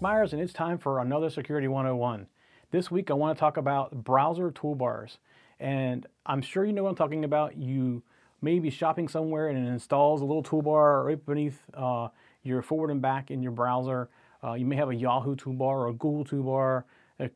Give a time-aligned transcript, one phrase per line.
[0.00, 2.26] Myers and it's time for another Security 101.
[2.70, 5.18] This week I want to talk about browser toolbars.
[5.60, 7.58] And I'm sure you know what I'm talking about.
[7.58, 8.02] You
[8.40, 12.08] may be shopping somewhere and it installs a little toolbar right beneath uh,
[12.42, 14.08] your forward and back in your browser.
[14.42, 16.84] Uh, you may have a Yahoo toolbar or a Google toolbar,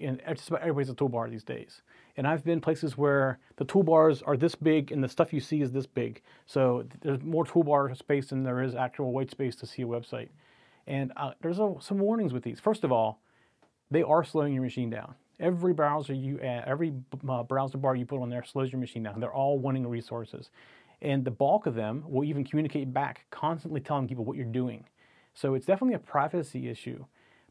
[0.00, 1.82] and just about everybody's a toolbar these days.
[2.16, 5.60] And I've been places where the toolbars are this big and the stuff you see
[5.60, 6.22] is this big.
[6.46, 10.30] So there's more toolbar space than there is actual white space to see a website.
[10.90, 12.58] And uh, there's a, some warnings with these.
[12.58, 13.20] First of all,
[13.92, 15.14] they are slowing your machine down.
[15.38, 16.92] Every browser you add, every
[17.28, 19.20] uh, browser bar you put on there slows your machine down.
[19.20, 20.50] They're all wanting resources.
[21.00, 24.84] And the bulk of them will even communicate back, constantly telling people what you're doing.
[25.32, 27.04] So it's definitely a privacy issue.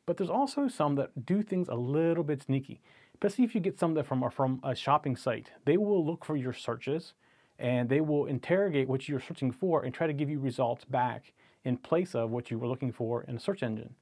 [0.05, 2.81] But there's also some that do things a little bit sneaky.
[3.13, 5.51] Especially if you get some that from, from a shopping site.
[5.63, 7.13] They will look for your searches
[7.57, 11.31] and they will interrogate what you're searching for and try to give you results back
[11.63, 13.95] in place of what you were looking for in a search engine.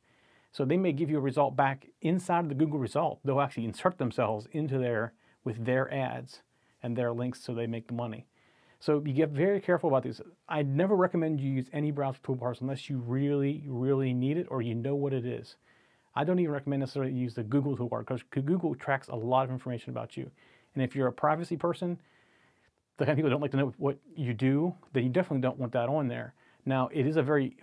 [0.52, 3.19] So they may give you a result back inside of the Google result.
[3.23, 5.13] They'll actually insert themselves into there
[5.44, 6.41] with their ads
[6.81, 8.25] and their links so they make the money.
[8.80, 10.22] So you get very careful about these.
[10.47, 14.61] I never recommend you use any browser toolbars unless you really, really need it or
[14.61, 15.55] you know what it is.
[16.16, 19.52] I don't even recommend necessarily use the Google toolbar because Google tracks a lot of
[19.52, 20.30] information about you.
[20.73, 22.00] And if you're a privacy person,
[22.97, 25.58] the kind of people don't like to know what you do, then you definitely don't
[25.58, 26.33] want that on there.
[26.67, 27.55] Now, it is a very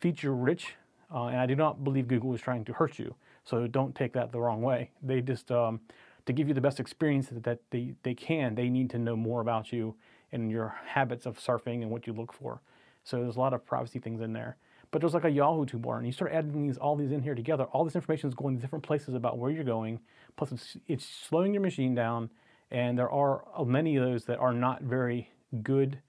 [0.00, 0.74] feature rich,
[1.14, 3.14] uh, and I do not believe Google is trying to hurt you.
[3.44, 4.90] So don't take that the wrong way.
[5.00, 5.78] They just, um,
[6.26, 9.40] to give you the best experience that they, they can, they need to know more
[9.40, 9.94] about you
[10.32, 12.60] and your habits of surfing and what you look for.
[13.04, 14.56] So there's a lot of privacy things in there.
[14.90, 17.36] But there's like a Yahoo toolbar, and you start adding these all these in here
[17.36, 17.64] together.
[17.64, 20.00] All this information is going to different places about where you're going.
[20.36, 22.30] Plus, it's, it's slowing your machine down,
[22.72, 25.30] and there are many of those that are not very
[25.62, 26.00] good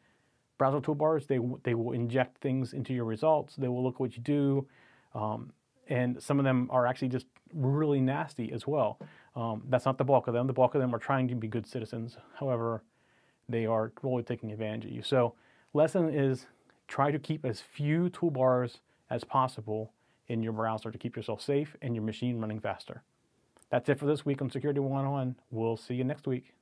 [0.59, 1.25] browser toolbars.
[1.25, 3.55] They they will inject things into your results.
[3.55, 4.67] They will look at what you do,
[5.15, 5.51] um,
[5.87, 7.25] and some of them are actually just
[7.55, 8.99] really nasty as well.
[9.35, 10.45] Um, that's not the bulk of them.
[10.45, 12.17] The bulk of them are trying to be good citizens.
[12.39, 12.83] However,
[13.47, 15.01] they are really taking advantage of you.
[15.01, 15.33] So
[15.73, 16.45] lesson is
[16.87, 19.93] try to keep as few toolbars as possible
[20.27, 23.01] in your browser to keep yourself safe and your machine running faster.
[23.71, 25.35] That's it for this week on Security 101.
[25.51, 26.53] We'll see you next week.